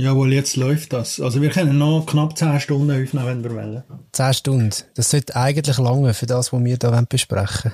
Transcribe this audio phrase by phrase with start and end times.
[0.00, 1.20] Jawohl, jetzt läuft das.
[1.20, 3.82] Also wir können noch knapp 10 Stunden aufnehmen, wenn wir wollen.
[4.12, 4.70] 10 Stunden.
[4.94, 7.72] Das sollte eigentlich lange für das, was wir hier besprechen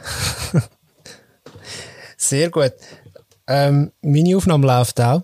[2.16, 2.72] Sehr gut.
[3.46, 5.22] Ähm, meine Aufnahme läuft auch.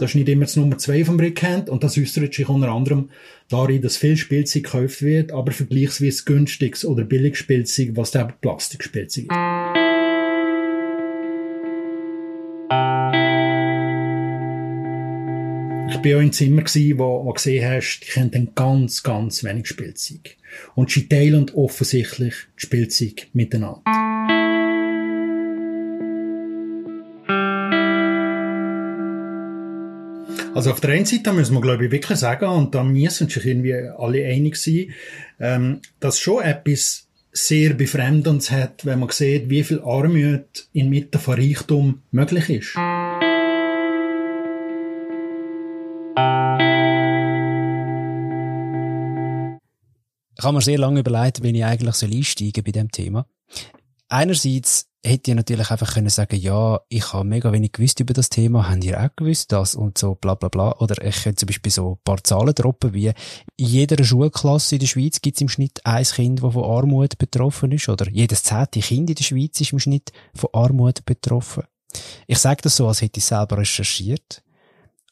[0.00, 3.10] Das ist nicht immer das Nummer 2 vom Brickhand und das äußert sich unter anderem
[3.48, 9.26] darin, dass viel Spielzeug gekauft wird, aber vergleichsweise günstiges oder billiges Spielzeug, was dann Plastikspielzeug
[9.26, 9.53] ist.
[15.90, 19.66] Ich bin auch im Zimmer gsi, wo, wo gesehen hast, die kennen ganz, ganz wenig
[19.66, 20.36] Spielzeug.
[20.74, 23.82] Und sie teilen offensichtlich Spielzeug miteinander.
[30.54, 33.44] Also auf der einen Seite müssen wir, glaube ich, wirklich sagen, und da müssen sich
[33.44, 34.92] irgendwie alle einig sein,
[35.40, 41.34] ähm, dass schon etwas sehr Befremdendes hat, wenn man sieht, wie viel Armut inmitten von
[41.34, 42.76] Reichtum möglich ist.
[46.16, 46.20] Ich
[50.44, 53.26] habe mir sehr lange überlegt, wenn ich eigentlich einsteigen bei dem Thema.
[54.08, 58.28] Einerseits hätte ich natürlich einfach können sagen, ja, ich habe mega wenig gewusst über das
[58.28, 60.76] Thema, haben ihr auch gewusst das und so bla bla bla.
[60.78, 63.14] Oder ich könnte zum Beispiel so ein paar Zahlen droppen, wie in
[63.56, 67.72] jeder Schulklasse in der Schweiz gibt es im Schnitt ein Kind, das von Armut betroffen
[67.72, 67.88] ist.
[67.88, 71.64] Oder jedes zehnte Kind in der Schweiz ist im Schnitt von Armut betroffen.
[72.26, 74.42] Ich sage das so, als hätte ich selber recherchiert.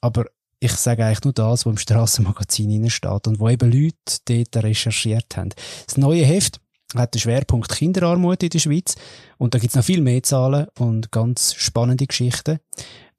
[0.00, 0.26] Aber
[0.62, 3.96] ich sage eigentlich nur das, was im Strassenmagazin steht und wo eben Leute
[4.26, 5.50] dort recherchiert haben.
[5.86, 6.60] Das neue Heft
[6.94, 8.94] hat den Schwerpunkt Kinderarmut in der Schweiz
[9.38, 12.60] und da gibt's noch viel mehr Zahlen und ganz spannende Geschichten.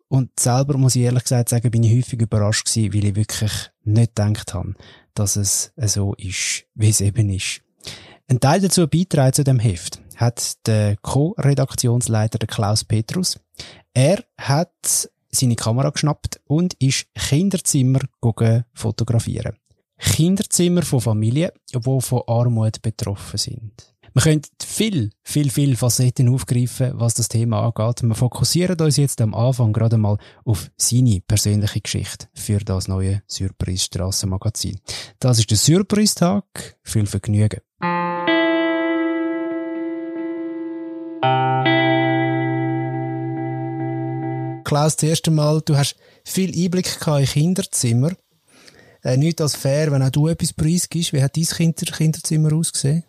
[0.07, 3.51] Und selber muss ich ehrlich gesagt sagen, bin ich häufig überrascht gewesen, weil ich wirklich
[3.83, 4.75] nicht gedacht habe,
[5.13, 7.61] dass es so ist, wie es eben ist.
[8.29, 13.37] Ein Teil dazu beitragen zu dem Heft hat der Co-Redaktionsleiter Klaus Petrus.
[13.93, 17.99] Er hat seine Kamera geschnappt und ist Kinderzimmer
[18.73, 19.57] fotografieren.
[19.97, 23.93] Kinderzimmer von Familien, die von Armut betroffen sind.
[24.15, 28.03] Wir können viel, viel, viel Facetten aufgreifen, was das Thema angeht.
[28.03, 33.23] Wir fokussieren uns jetzt am Anfang gerade mal auf seine persönliche Geschichte für das neue
[33.27, 34.79] Surprise Strassenmagazin.
[35.19, 36.45] Das ist der Surprise-Tag.
[36.83, 37.61] Viel Vergnügen.
[44.73, 45.95] Klaus, das erste Mal, du hast
[46.25, 48.13] viel Einblick in Kinderzimmer.
[49.03, 51.13] Äh, nicht als fair, wenn auch du etwas preisgibst.
[51.13, 53.03] Wie hat dein Kinder Kinderzimmer ausgesehen?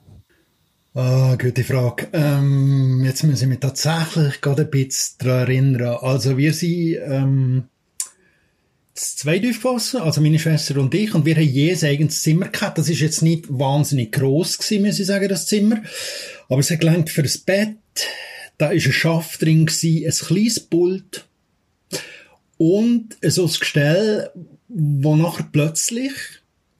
[0.93, 2.09] Ah, gute Frage.
[2.13, 5.97] Ähm, jetzt muss ich mich tatsächlich gerade ein bisschen daran erinnern.
[6.03, 7.65] Also wir sind ähm,
[8.93, 12.77] zwei Aufpassen, also meine Schwester und ich, und wir haben jedes eigenes Zimmer gehabt.
[12.77, 15.83] Das ist jetzt nicht wahnsinnig groß gewesen, muss ich sagen, das Zimmer.
[16.51, 17.79] Aber es hat gelangt für das Bett.
[18.59, 21.27] Da ist ein Schaft drin gewesen, ein kleines Pult
[22.59, 24.31] und so ein Gestell,
[24.69, 26.13] wo nachher plötzlich,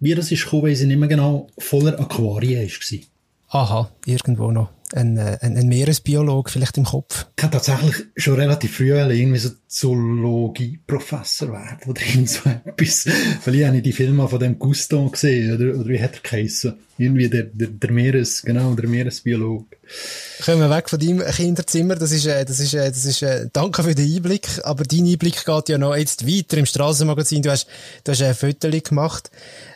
[0.01, 2.99] wie das ist gekommen, weiß ich nicht mehr genau, voller Aquarien war.
[3.49, 7.27] Aha, irgendwo noch ein, äh, ein, ein Meeresbiolog vielleicht im Kopf.
[7.37, 13.07] Ich habe tatsächlich schon relativ früh irgendwie so Zoologie-Professor werden oder irgend so etwas.
[13.43, 16.75] Vielleicht habe ich die Filme von dem Gusto gesehen, oder, oder wie hat er geheissen?
[16.97, 19.67] Irgendwie der, der, der Meeres, genau, der Meeresbiolog.
[20.45, 21.97] Kommen wir weg von deinem Kinderzimmer.
[21.97, 24.61] Das ist, äh, das ist, äh, das ist, danke für den Einblick.
[24.63, 27.43] Aber dein Einblick geht ja noch jetzt weiter im Strassenmagazin.
[27.43, 27.67] Du hast,
[28.05, 29.31] du hast ein Foto gemacht.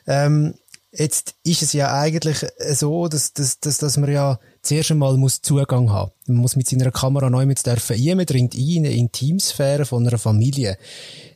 [0.07, 0.55] Ähm,
[0.91, 5.41] Jetzt ist es ja eigentlich so, dass, dass, dass, dass man ja zuerst einmal muss
[5.41, 6.13] Zugang haben.
[6.27, 8.27] Man muss mit seiner Kamera neu mit dürfen ein.
[8.27, 10.77] Dringt ein in eine Intimsphäre von einer Familie.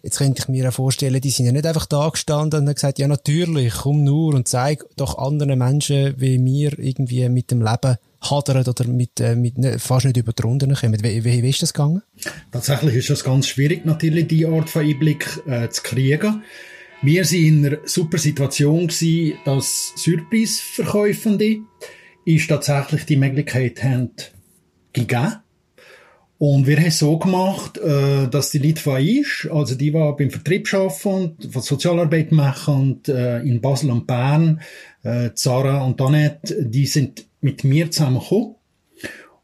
[0.02, 2.98] Jetzt könnte ich mir vorstellen, die sind ja nicht einfach da gestanden und haben gesagt,
[2.98, 7.96] ja natürlich, komm nur und zeig doch anderen Menschen, wie wir irgendwie mit dem Leben
[8.20, 10.42] hadern oder mit, äh, mit ne, fast nicht über die
[10.74, 11.02] kommen.
[11.02, 12.02] Wie, wie, wie ist das gegangen?
[12.50, 16.42] Tatsächlich ist das ganz schwierig, natürlich, die Art von Einblick äh, zu kriegen.
[17.04, 21.62] Wir waren in einer super Situation gewesen, dass Surprise-Verkäufende
[22.24, 24.10] ist tatsächlich die Möglichkeit haben
[24.92, 25.36] gegeben.
[26.38, 30.12] Und wir haben es so gemacht, äh, dass die Leute von ist, also die, die
[30.18, 34.60] beim Vertrieb arbeiten und von Sozialarbeit machen und äh, in Basel und Bern,
[35.04, 38.56] äh, Zara und Annette, die sind mit mir zusammengekommen.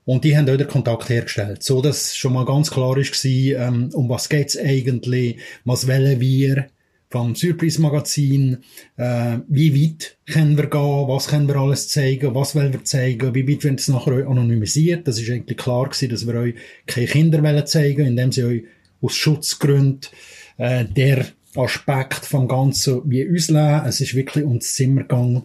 [0.06, 3.90] Und die haben auch den Kontakt hergestellt, so dass schon mal ganz klar ist, ähm,
[3.92, 6.66] um was geht's eigentlich, was wollen wir,
[7.10, 8.58] vom Surprise Magazin,
[8.96, 13.34] äh, wie weit können wir gehen, was können wir alles zeigen, was wollen wir zeigen,
[13.34, 15.08] wie weit wird es nachher anonymisiert.
[15.08, 16.54] Das ist eigentlich klar gewesen, dass wir euch
[16.86, 18.64] keine Kinder wollen zeigen, indem sie euch
[19.00, 20.10] aus Schutzgründen
[20.58, 21.26] äh, der
[21.56, 23.86] Aspekt vom Ganzen wie ausleben.
[23.86, 25.42] Es ist wirklich ums Zimmer gegangen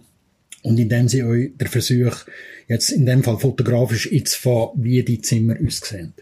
[0.63, 2.15] und indem sie euch der Versuch,
[2.67, 6.13] jetzt in dem Fall fotografisch einzufahren, wie die Zimmer aussehen.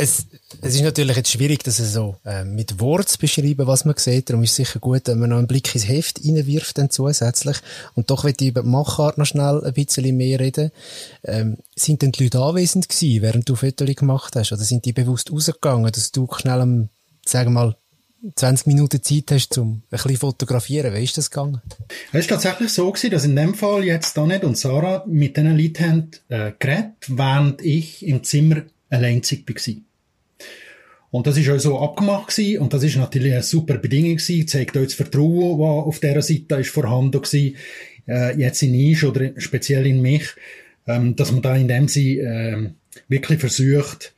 [0.00, 0.26] Es,
[0.62, 4.30] es ist natürlich jetzt schwierig, das so äh, mit Wort zu beschreiben, was man sieht.
[4.30, 7.58] Darum ist es sicher gut, wenn man noch einen Blick ins Heft reinwirft dann zusätzlich.
[7.94, 10.70] Und doch will ich über die Machart noch schnell ein bisschen mehr reden.
[11.22, 14.52] Ähm, sind denn die Leute anwesend gewesen, während du Fotos gemacht hast?
[14.52, 16.88] Oder sind die bewusst rausgegangen, dass du schnell, am,
[17.26, 17.76] sagen wir mal,
[18.36, 20.94] 20 Minuten Zeit hast, um ein bisschen fotografieren.
[20.94, 21.60] Wie ist das gegangen?
[22.12, 25.58] Es ist tatsächlich so gewesen, dass in dem Fall jetzt Donnet und Sarah mit diesen
[25.58, 29.74] Leuten haben, äh, geredet, während ich im Zimmer alleinzig war.
[31.10, 32.60] Und das ist auch so abgemacht gewesen.
[32.60, 34.46] Und das ist natürlich eine super Bedingung gewesen.
[34.46, 37.56] Zeigt euch das Vertrauen, das auf dieser Seite ist vorhanden gewesen.
[38.06, 40.28] Äh, jetzt in Isch oder speziell in mich.
[40.86, 44.14] Ähm, dass man da in dem Sinne, äh, wirklich versucht,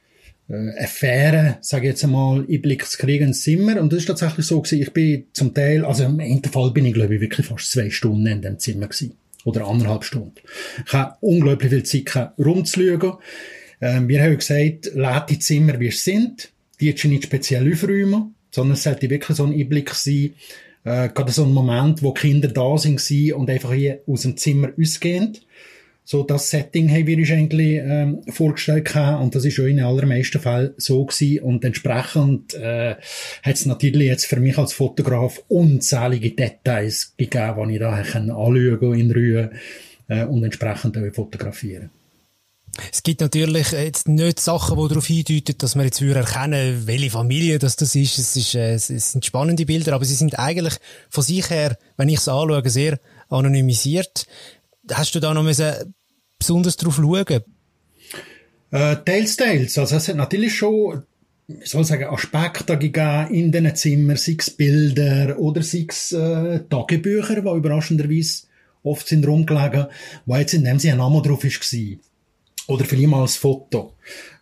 [0.48, 3.80] äh, eine faire, sage ich jetzt einmal, Einblick zu kriegen ins Zimmer.
[3.80, 4.82] Und das ist tatsächlich so gewesen.
[4.82, 8.26] Ich bin zum Teil, also im Fall bin ich, glaube ich, wirklich fast zwei Stunden
[8.26, 9.14] in dem Zimmer gewesen.
[9.44, 10.34] Oder anderthalb Stunden.
[10.86, 13.14] Ich habe unglaublich viel Zeit rumzuschauen.
[13.80, 16.52] Ähm, wir haben gesagt, lad die Zimmer, wie es sind.
[16.82, 20.34] Die jetzt nicht speziell aufräumen, sondern es sollte wirklich so ein Einblick sein,
[20.82, 23.00] äh, gerade so ein Moment, wo Kinder da sind
[23.32, 25.38] und einfach hier aus dem Zimmer ausgehen.
[26.02, 29.78] So, das Setting haben wir uns eigentlich ähm, vorgestellt gehabt, und das ist auch in
[29.78, 31.44] allermeisten Fällen so gewesen.
[31.44, 32.96] Und entsprechend äh,
[33.44, 38.98] hat es natürlich jetzt für mich als Fotograf unzählige Details gegeben, die ich da anschauen
[38.98, 39.50] in Ruhe
[40.08, 41.90] äh, und entsprechend fotografieren
[42.90, 47.58] es gibt natürlich jetzt nicht Sachen, die darauf hindeuten, dass man jetzt erkennen welche Familie
[47.58, 48.18] das, das ist.
[48.18, 50.74] Es, ist äh, es sind spannende Bilder, aber sie sind eigentlich
[51.10, 52.98] von sich her, wenn ich es anschaue, sehr
[53.28, 54.26] anonymisiert.
[54.90, 55.94] Hast du da noch müssen
[56.38, 57.42] besonders drauf schauen?
[58.70, 59.76] Äh, teils, teils.
[59.76, 61.02] Also es hat natürlich schon
[61.60, 66.60] ich soll sagen, Aspekte gegeben in diesen Zimmern, sei es Bilder oder sei es äh,
[66.68, 68.44] Tagebücher, die überraschenderweise
[68.82, 69.86] oft sind rumgelegen,
[70.24, 71.98] wo jetzt in dem Sinne ein Name drauf war.
[72.72, 73.92] Oder vielleicht mal als Foto.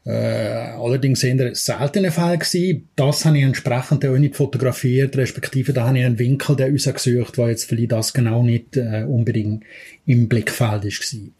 [0.04, 2.88] Äh, allerdings eher seltene Fälle gewesen.
[2.96, 7.36] Das habe ich entsprechend auch nicht fotografiert, respektive da habe ich einen Winkel der rausgesucht,
[7.36, 9.64] weil jetzt vielleicht das genau nicht äh, unbedingt
[10.06, 11.34] im Blickfeld gewesen.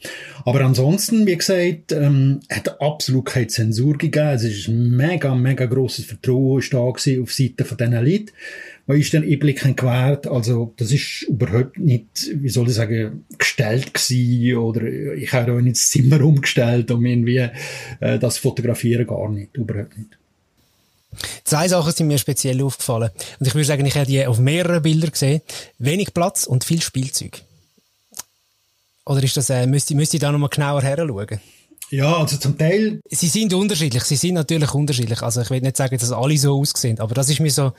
[0.44, 4.28] Aber ansonsten, wie gesagt, ähm, hat absolut keine Zensur gegeben.
[4.28, 8.30] Es ist mega, mega grosses Vertrauen da gewesen auf Seite von diesen Leuten
[8.90, 10.26] man ist dann Einblick gewährt.
[10.26, 15.60] Also, das ist überhaupt nicht, wie soll ich sagen, gestellt gewesen, oder ich habe auch
[15.60, 17.48] nicht das Zimmer umgestellt, um irgendwie,
[18.00, 20.16] äh, das fotografieren gar nicht, überhaupt nicht.
[21.44, 23.10] Zwei Sachen sind mir speziell aufgefallen.
[23.40, 25.40] Und ich würde sagen, ich habe die auf mehreren Bildern gesehen.
[25.78, 27.42] Wenig Platz und viel Spielzeug.
[29.06, 31.40] Oder ist das, äh, müsste, müsste ich da nochmal genauer her schauen?
[31.90, 33.00] Ja, also zum Teil.
[33.10, 34.04] Sie sind unterschiedlich.
[34.04, 35.20] Sie sind natürlich unterschiedlich.
[35.22, 37.00] Also ich will nicht sagen, dass alle so aussehen.
[37.00, 37.72] Aber das ist mir so,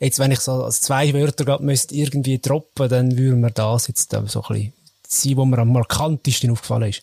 [0.00, 3.86] Jetzt, wenn ich so als zwei Wörter gerade müsste irgendwie droppen, dann würde mir das
[3.86, 4.72] jetzt so ein bisschen
[5.06, 7.02] sein, was mir am markantesten aufgefallen ist.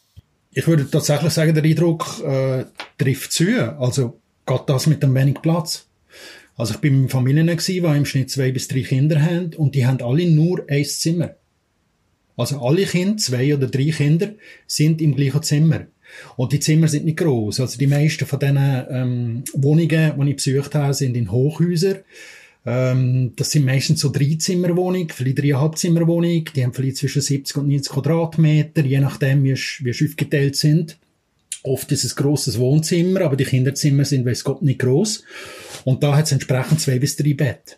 [0.57, 2.65] Ich würde tatsächlich sagen, der Eindruck äh,
[2.98, 3.45] trifft zu.
[3.80, 5.86] Also geht das mit dem wenig Platz.
[6.56, 9.75] Also ich bin in Familien gewesen, die im Schnitt zwei bis drei Kinder haben und
[9.75, 11.36] die haben alle nur ein Zimmer.
[12.38, 14.31] Also alle Kinder, zwei oder drei Kinder,
[14.65, 15.81] sind im gleichen Zimmer.
[16.38, 17.60] Und die Zimmer sind nicht groß.
[17.60, 18.57] Also die meisten von diesen
[18.89, 22.00] ähm, Wohnungen, die ich besucht habe, sind in Hochhäusern.
[22.68, 26.44] Ähm, das sind meistens so Dreizimmerwohnungen, vielleicht Dreieinhalbzimmerwohnungen.
[26.54, 30.98] Die haben vielleicht zwischen 70 und 90 Quadratmeter, je nachdem, wie, wie sie aufgeteilt sind.
[31.64, 35.24] Oft ist es ein grosses Wohnzimmer, aber die Kinderzimmer sind, weiß Gott, nicht groß.
[35.86, 37.77] Und da hat es entsprechend zwei bis drei Bett.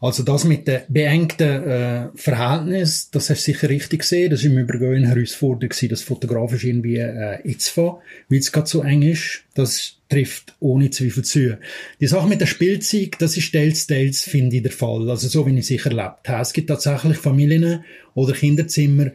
[0.00, 4.30] Also das mit dem beengten äh, Verhältnis, das hast du sicher richtig gesehen.
[4.30, 7.98] Das war im Übrigen eine Herausforderung, das fotografisch irgendwie äh, einzufahren,
[8.30, 9.44] weil es gerade so eng ist.
[9.54, 11.58] Das trifft ohne Zweifel zu.
[12.00, 15.10] Die Sache mit der Spielzeug, das ist teils, teils, finde ich, der Fall.
[15.10, 16.42] Also so, wie ich sicher erlebt habe.
[16.42, 17.84] Es gibt tatsächlich Familien
[18.14, 19.10] oder Kinderzimmer,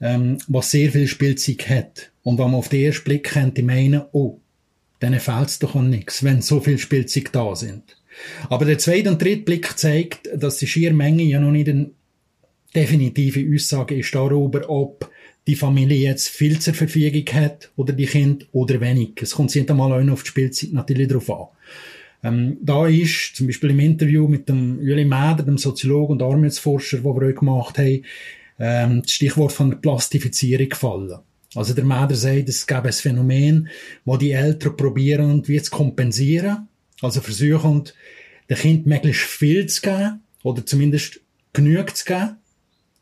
[0.00, 2.10] ähm, was sehr viel Spielzeug hat.
[2.22, 4.40] Und wenn man auf den ersten Blick könnte meinen, oh,
[5.02, 7.96] denen fehlt es doch an nichts, wenn so viel Spielzeug da sind.
[8.48, 11.90] Aber der zweite und dritte Blick zeigt, dass die schier Menge ja noch nicht eine
[12.74, 15.10] definitive Aussage ist darüber, ob
[15.50, 19.12] die Familie jetzt viel zur Verfügung hat oder die Kind oder wenig.
[19.20, 21.46] Es kommt nicht einmal auch auf die Spielzeit natürlich drauf an.
[22.22, 26.98] Ähm, da ist zum Beispiel im Interview mit dem Juli Mäder, dem Soziologen und Armutsforscher,
[26.98, 28.04] den wir auch gemacht haben,
[28.58, 31.18] ähm, das Stichwort von der Plastifizierung gefallen.
[31.54, 33.68] Also der Mäder sagt, es gäbe ein Phänomen,
[34.04, 36.68] wo die Eltern probieren, wie zu kompensieren
[37.02, 37.84] also versuchen,
[38.48, 41.20] dem Kind möglichst viel zu geben, oder zumindest
[41.52, 42.36] genug zu geben.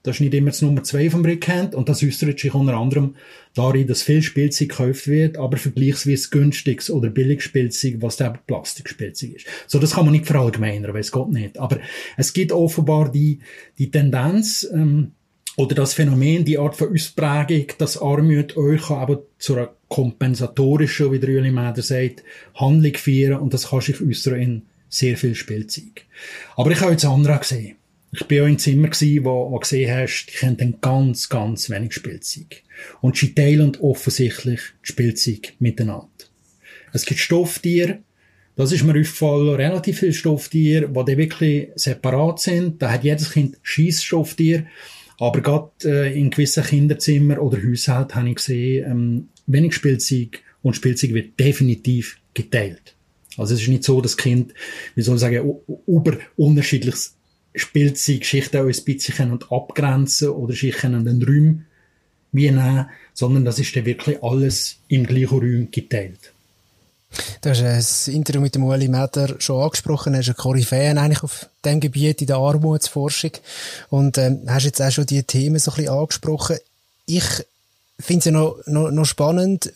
[0.02, 3.16] Das ist nicht immer das Nummer zwei vom Rückhand, und das äußert sich unter anderem
[3.54, 9.36] darin, dass viel Spielzeug gekauft wird, aber vergleichsweise günstiges oder billiges Spielzeug, was dann Plastikspielzeug
[9.36, 9.46] ist.
[9.66, 11.58] So, das kann man nicht verallgemeinern, weiß Gott nicht.
[11.58, 11.78] Aber
[12.16, 13.40] es gibt offenbar die,
[13.78, 15.12] die Tendenz, ähm,
[15.58, 21.18] oder das Phänomen, die Art von Ausprägung, dass Armut euch aber zu einer kompensatorischen, wie
[21.18, 22.22] der Ueli Mäder sagt,
[22.54, 26.04] Handlung führen und das kann sich äußern in sehr viel Spielzeug.
[26.56, 27.77] Aber ich habe jetzt andere gesehen.
[28.12, 31.92] Ich bin auch im Zimmer gsi, wo, wo gesehen hast, die kennen ganz, ganz wenig
[31.92, 32.62] Spielzeug.
[33.00, 36.08] Und sie teilen offensichtlich die Spielzeug miteinander.
[36.92, 37.98] Es gibt Stofftiere,
[38.58, 42.82] das ist mir aufgefallen, relativ viele Stofftiere, die wirklich separat sind.
[42.82, 44.66] Da hat jedes Kind Schießstofftier.
[45.20, 50.74] Aber gerade äh, in gewissen Kinderzimmern oder Haushalten habe ich gesehen, ähm, wenig Spielzeug und
[50.74, 52.96] Spielzeug wird definitiv geteilt.
[53.36, 54.54] Also es ist nicht so, dass Kind,
[54.96, 55.54] wie soll ich sagen,
[55.86, 57.17] über unterschiedliches
[57.54, 61.66] Spielzeug Schichten auch ein bisschen und abgrenzen oder sich können den Räumen
[62.32, 66.32] wie nehmen, sondern das ist dann wirklich alles im gleichen Raum geteilt.
[67.40, 70.12] Du hast ein Interview mit dem Ueli Meder schon angesprochen.
[70.12, 73.32] Er ist ein Koryphäen eigentlich auf dem Gebiet in der Armutsforschung.
[73.88, 76.58] Und ähm, hast jetzt auch schon die Themen so ein bisschen angesprochen.
[77.06, 77.24] Ich
[77.98, 79.72] finde es ja noch, noch, noch spannend,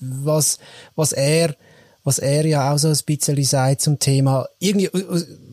[0.00, 0.58] was,
[0.96, 1.54] was er
[2.04, 4.90] was er ja auch so ein bisschen sagt zum Thema, irgendwie,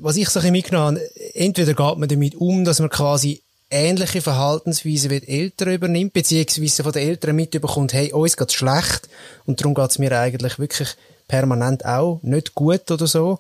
[0.02, 3.42] was ich so ein bisschen mitgenommen habe, entweder geht man damit um, dass man quasi
[3.70, 9.08] ähnliche Verhaltensweisen wie die Eltern übernimmt, beziehungsweise von den Eltern mitbekommt, hey, uns geht's schlecht
[9.46, 10.90] und darum geht's mir eigentlich wirklich
[11.30, 13.40] permanent auch nicht gut oder so.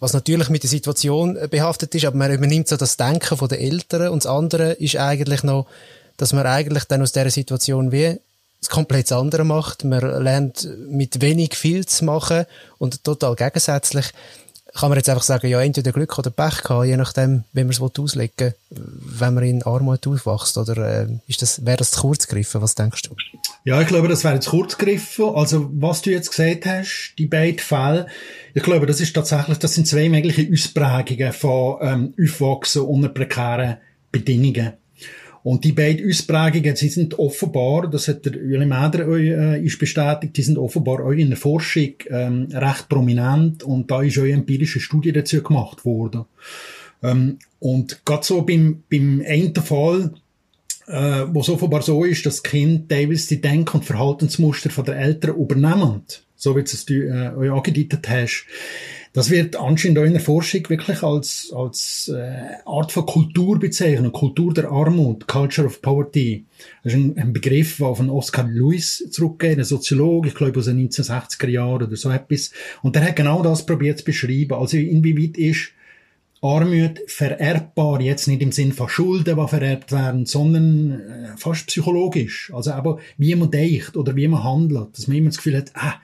[0.00, 3.60] Was natürlich mit der Situation behaftet ist, aber man übernimmt so das Denken von den
[3.60, 5.66] Eltern und das andere ist eigentlich noch,
[6.16, 8.18] dass man eigentlich dann aus dieser Situation wie
[8.62, 9.84] das komplett andere macht.
[9.84, 12.46] Man lernt mit wenig viel zu machen
[12.78, 14.12] und total gegensätzlich
[14.74, 17.70] kann man jetzt einfach sagen, ja, entweder Glück oder Pech gehabt, je nachdem, wie man
[17.70, 21.06] es auslegen wenn man in Armut aufwachst, oder äh,
[21.38, 22.62] das, wäre das zu kurz gegriffen?
[22.62, 23.14] Was denkst du?
[23.64, 25.26] Ja, ich glaube, das wäre zu kurz gegriffen.
[25.34, 28.06] Also, was du jetzt gesagt hast, die beiden Fälle,
[28.54, 33.76] ich glaube, das ist tatsächlich, das sind zwei mögliche Ausprägungen von ähm, Aufwachsen unter prekären
[34.10, 34.72] Bedingungen.
[35.44, 40.36] Und die beiden Ausprägungen, sie sind offenbar, das hat der Uli Mäder äh, ist bestätigt,
[40.36, 44.78] die sind offenbar auch in der Forschung ähm, recht prominent und da ist auch empirische
[44.78, 46.26] Studie dazu gemacht worden.
[47.02, 50.12] Ähm, und gerade so beim, beim einen Fall,
[50.86, 54.96] äh, wo es offenbar so ist, dass Kind teilweise die Denk- und Verhaltensmuster von der
[54.96, 56.02] Eltern übernehmen,
[56.42, 58.46] so wie du es äh, angedeutet hast,
[59.12, 64.12] das wird anscheinend auch in der Forschung wirklich als, als äh, Art von Kultur bezeichnet,
[64.12, 66.46] Kultur der Armut, Culture of Poverty.
[66.82, 70.64] Das ist ein, ein Begriff, der von Oscar Lewis zurückgeht, ein Soziologe, ich glaube aus
[70.64, 72.50] den 1960er Jahren oder so etwas.
[72.82, 74.54] Und der hat genau das probiert zu beschreiben.
[74.54, 75.68] Also inwieweit ist
[76.40, 82.50] Armut vererbbar, jetzt nicht im Sinn von Schulden, die vererbt werden, sondern äh, fast psychologisch.
[82.52, 85.70] Also aber wie man denkt oder wie man handelt, dass man immer das Gefühl hat,
[85.74, 86.00] ah,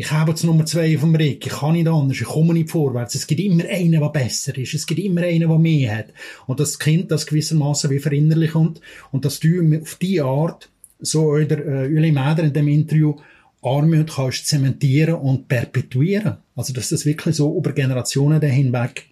[0.00, 3.16] ich habe jetzt Nummer zwei dem Rick, ich kann nicht anders, ich komme nicht vorwärts.
[3.16, 6.06] Es gibt immer einen, der besser ist, es gibt immer einen, der mehr hat.
[6.46, 8.80] Und das Kind das gewissermaßen wie verinnerlich kommt
[9.12, 13.14] und dass du auf die Art, so der äh, Uli Mäder in dem Interview,
[13.60, 16.38] Armut kannst zementieren und perpetuieren.
[16.56, 19.04] Also, dass das wirklich so über Generationen hinweg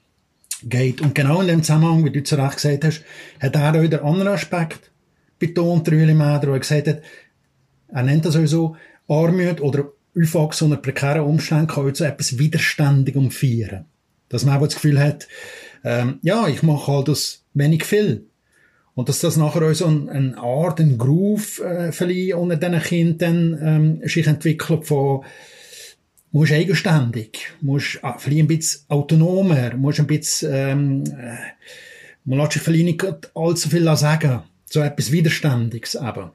[0.63, 1.03] geht.
[1.03, 3.05] Und genau in dem Zusammenhang, wie du zu Recht gesagt hast,
[3.41, 4.91] hat er auch den anderen Aspekt
[5.39, 7.03] betont, der Uli Mäder, wo er gesagt hat,
[7.89, 8.75] er nennt das sowieso
[9.07, 13.87] Armut oder Aufwachsen unter prekären Umständen kann so etwas widerständig umfeiern.
[14.29, 15.29] Dass man auch das Gefühl hat,
[15.85, 18.27] ähm, ja, ich mache halt das wenig viel.
[18.95, 23.59] Und dass das nachher auch so eine, Art, ein Groove äh, verliehen unter diesen Kindern
[23.63, 25.25] ähm, sich entwickelt von
[26.31, 31.37] musst eigenständig, musst ah, vielleicht ein bisschen autonomer, musst ein bisschen ähm, äh,
[32.29, 34.43] man lässt sich vielleicht nicht allzu viel sagen.
[34.67, 36.31] So etwas Widerständiges eben.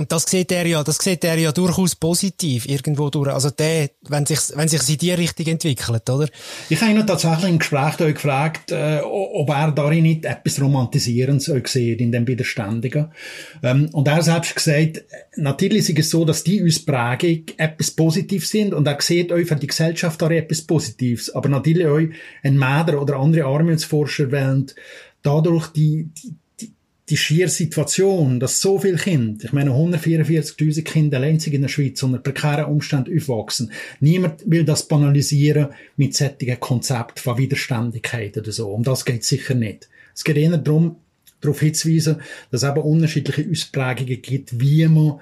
[0.00, 3.28] Und das sieht er ja, das sieht er ja durchaus positiv irgendwo durch.
[3.28, 6.26] Also der, wenn sich, wenn sich in die Richtung entwickelt, oder?
[6.70, 12.00] Ich habe ihn tatsächlich im Gespräch gefragt, äh, ob er darin nicht etwas Romantisierendes sieht
[12.00, 13.12] in dem Widerständigen.
[13.62, 15.04] Ähm, und er selbst gesagt,
[15.36, 19.56] natürlich ist es so, dass die Ausprägung etwas Positives sind und er sieht euch für
[19.56, 21.28] die Gesellschaft auch etwas Positives.
[21.28, 22.08] Aber natürlich euch
[22.42, 24.72] ein Mäder oder andere Armutsforscher wollen
[25.22, 26.34] dadurch die, die
[27.10, 32.02] die schiere Situation, dass so viele Kinder, ich meine 144.000 Kinder allein in der Schweiz
[32.02, 38.70] unter prekären Umständen aufwachsen, niemand will das banalisieren mit solchen Konzept von Widerständigkeit oder so.
[38.70, 39.88] Um das geht sicher nicht.
[40.14, 40.96] Es geht eher darum,
[41.40, 42.16] darauf hinzuweisen,
[42.50, 45.20] dass es eben unterschiedliche Ausprägungen gibt, wie man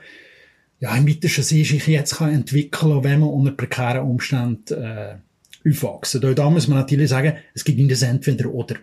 [0.81, 5.17] ja, im weitesten Sinne sich jetzt kann entwickeln wenn man unter prekären Umständen äh,
[5.67, 6.21] aufwachsen.
[6.35, 8.77] Da muss man natürlich sagen, es gibt nicht das Entweder oder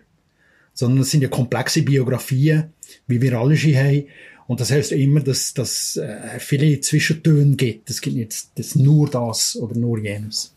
[0.76, 2.72] sondern es sind ja komplexe Biografien,
[3.08, 4.04] wie wir alle schon haben.
[4.46, 7.90] Und das heißt immer, dass es äh, viele Zwischentöne gibt.
[7.90, 10.54] Es gibt nicht das nur das oder nur jenes.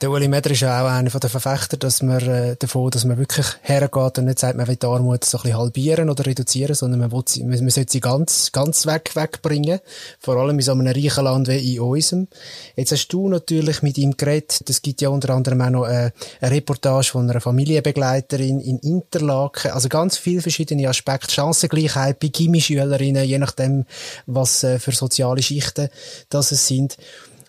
[0.00, 3.18] Der Uli Meder ist ja auch einer der Verfechter, dass man, äh, davon, dass man
[3.18, 6.74] wirklich hergeht und nicht sagt, man will die Armut so ein bisschen halbieren oder reduzieren,
[6.74, 9.80] sondern man, will sie, man, man sollte sie ganz, ganz weg, wegbringen.
[10.18, 12.28] Vor allem in so einem reichen Land wie in unserem.
[12.76, 14.70] Jetzt hast du natürlich mit ihm geredet.
[14.70, 19.72] Es gibt ja unter anderem auch noch äh, eine Reportage von einer Familienbegleiterin in Interlaken.
[19.72, 21.30] Also ganz viele verschiedene Aspekte.
[21.30, 23.84] Chancengleichheit bei Gimmischülerinnen, je nachdem,
[24.24, 25.90] was äh, für soziale Schichten
[26.30, 26.96] das es sind.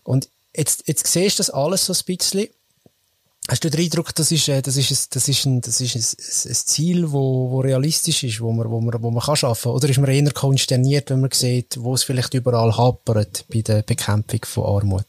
[0.03, 2.47] Und Jetzt, jetzt siehst du das alles so ein bisschen.
[3.49, 5.95] Hast du den Eindruck, das ist, äh, das ist, ein, das ist, ein, das ist
[5.95, 9.71] ein, ein Ziel, wo, wo realistisch ist, wo man, wo man, wo man kann schaffen?
[9.71, 13.81] Oder ist man eher konsterniert, wenn man sieht, wo es vielleicht überall hapert bei der
[13.81, 15.07] Bekämpfung von Armut?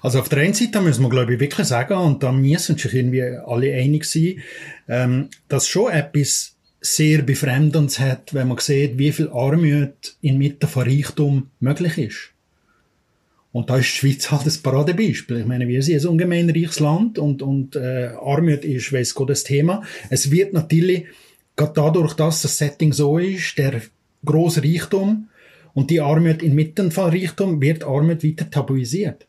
[0.00, 2.94] Also auf der einen Seite müssen wir, glaube ich, wirklich sagen, und da müssen sich
[2.94, 4.40] irgendwie alle einig sein,
[4.88, 10.84] ähm, dass schon etwas sehr Befremdendes hat, wenn man sieht, wie viel Armut inmitten von
[10.84, 12.32] Reichtum möglich ist.
[13.52, 15.40] Und da ist die Schweiz halt ein Paradebeispiel.
[15.40, 19.30] Ich meine, wir sind ein ungemein reiches Land und, und äh, Armut ist, weiss Gott,
[19.30, 19.82] das Thema.
[20.08, 21.04] Es wird natürlich,
[21.54, 23.82] gerade dadurch, dass das Setting so ist, der
[24.24, 25.28] große Reichtum
[25.74, 29.26] und die Armut inmitten von Reichtum, wird Armut weiter tabuisiert.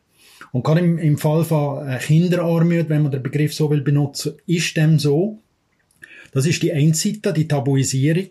[0.52, 4.34] Und gerade im, im Fall von äh, Kinderarmut, wenn man den Begriff so will benutzen,
[4.46, 5.38] ist dem so.
[6.32, 8.28] Das ist die eine Seite, die Tabuisierung.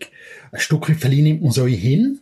[0.51, 2.19] Ein Stück weit nimmt man so hin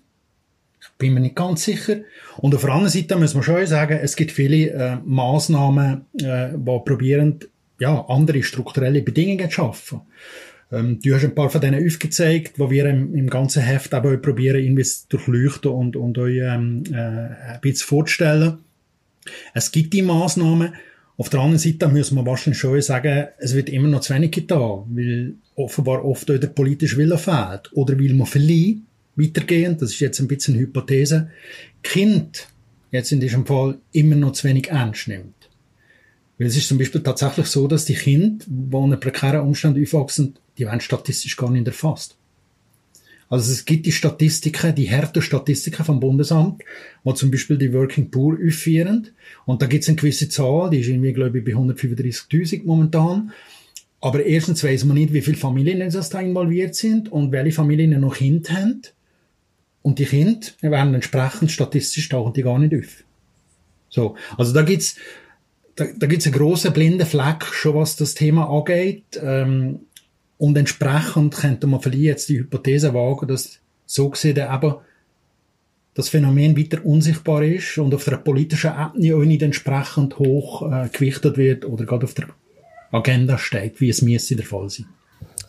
[1.02, 1.98] bin mir nicht ganz sicher.
[2.38, 6.50] Und auf der anderen Seite muss man schon sagen, es gibt viele äh, Maßnahmen, äh,
[6.54, 7.40] die probieren,
[7.80, 10.02] ja, andere strukturelle Bedingungen zu schaffen.
[10.72, 14.16] Ähm, du hast ein paar von denen aufgezeigt, wo wir im, im ganzen Heft aber
[14.18, 18.60] probieren, irgendwie zu durchleuchten und, und euch ähm, äh, ein bisschen vorzustellen.
[19.56, 20.74] Es gibt die Maßnahmen.
[21.18, 24.32] Auf der anderen Seite muss man wahrscheinlich schon sagen, es wird immer noch zu wenig
[24.32, 27.72] getan, weil offenbar oft der politische Wille fehlt.
[27.74, 28.78] Oder weil man vielleicht
[29.16, 31.30] weitergehend, das ist jetzt ein bisschen Hypothese,
[31.84, 32.48] Kind
[32.92, 35.50] jetzt in diesem Fall immer noch zu wenig ernst nimmt.
[36.38, 40.36] Weil es ist zum Beispiel tatsächlich so, dass die Kinder, die in prekären Umständen aufwachsen,
[40.58, 42.18] die werden statistisch gar nicht erfasst.
[43.30, 46.64] Also es gibt die Statistiken, die härten Statistiken vom Bundesamt,
[47.06, 49.08] wo zum Beispiel die Working Poor aufführen.
[49.46, 53.32] Und da gibt es eine gewisse Zahl, die ist irgendwie, glaube ich, bei 135.000 momentan.
[54.02, 58.16] Aber erstens weiß man nicht, wie viele Familien da involviert sind und welche Familien noch
[58.16, 58.82] Kinder haben.
[59.82, 63.04] Und die Kinder werden entsprechend statistisch tauchen die gar nicht auf.
[63.90, 64.16] So.
[64.38, 64.96] Also da gibt's,
[65.76, 69.20] da, da gibt's einen grossen blinden Fleck, schon was das Thema angeht.
[69.22, 69.82] Ähm,
[70.38, 74.76] und entsprechend könnte man vielleicht jetzt die Hypothese wagen, dass so gesehen eben
[75.94, 80.88] das Phänomen weiter unsichtbar ist und auf der politischen Ebene auch nicht entsprechend hoch äh,
[80.90, 82.30] gewichtet wird oder gerade auf der
[82.92, 84.88] Agenda steht, wie es müsste der Fall sein.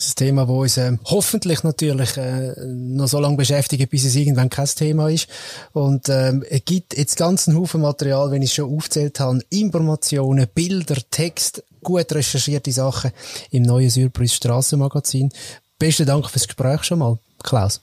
[0.03, 4.05] Das ist ein Thema, das uns äh, hoffentlich natürlich äh, noch so lange beschäftigt, bis
[4.05, 5.29] es irgendwann kein Thema ist.
[5.75, 9.39] Und ähm, es gibt jetzt ganz einen Haufen Material, wenn ich es schon aufzählt habe,
[9.51, 13.13] Informationen, Bilder, Text, gut recherchierte Sachen
[13.53, 15.31] im neuen Surprise Strassenmagazin.
[15.79, 17.81] Besten Dank fürs Gespräch schon mal, Klaus.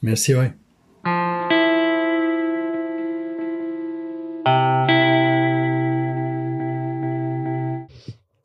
[0.00, 0.50] Merci euch.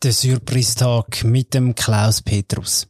[0.04, 2.88] Der Surprise-Tag mit dem Klaus Petrus.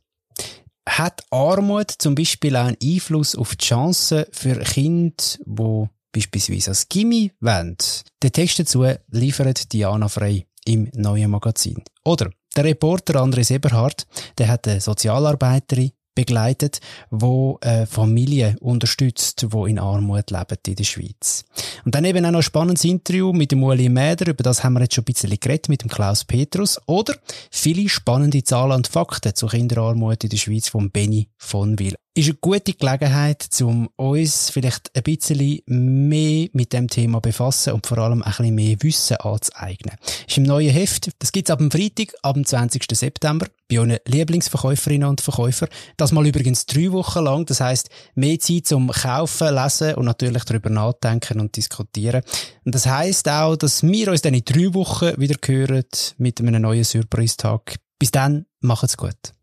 [0.97, 5.13] Hat Armut zum Beispiel auch einen Einfluss auf die Chancen für Kinder,
[5.45, 7.77] die beispielsweise als Gimmi wollen?
[8.23, 11.83] Den Text dazu liefert Diana Frey im neuen Magazin.
[12.03, 14.07] Oder der Reporter Andres Eberhardt,
[14.39, 20.83] der hat eine Sozialarbeiterin begleitet, wo äh, Familien unterstützt, wo in Armut leben in der
[20.83, 21.45] Schweiz.
[21.85, 24.73] Und dann eben auch noch ein spannendes Interview mit dem Uli Mäder, über das haben
[24.73, 27.15] wir jetzt schon ein bisschen geredet mit dem Klaus Petrus, oder
[27.51, 32.25] viele spannende Zahlen und Fakten zur Kinderarmut in der Schweiz von Benny von Will ist
[32.25, 37.99] eine gute Gelegenheit, um uns vielleicht ein bisschen mehr mit dem Thema befassen und vor
[37.99, 39.95] allem ein bisschen mehr Wissen anzueignen.
[40.27, 41.11] Ist im neuen Heft.
[41.19, 42.85] Das gibt's ab dem Freitag, ab dem 20.
[42.91, 45.67] September, bei euren Lieblingsverkäuferinnen und Verkäufer.
[45.95, 47.45] Das mal übrigens drei Wochen lang.
[47.45, 52.23] Das heißt mehr Zeit zum Kaufen, Lesen und natürlich darüber nachdenken und diskutieren.
[52.65, 55.85] Und das heißt auch, dass wir uns dann in drei Wochen wieder hören
[56.17, 57.75] mit einem neuen Surprise-Tag.
[57.99, 59.36] Bis dann, macht's gut.